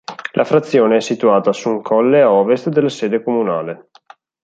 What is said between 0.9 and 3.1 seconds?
è situata su un colle a ovest della